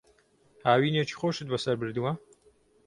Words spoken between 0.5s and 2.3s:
هاوینێکی خۆشت بەسەر بردووە؟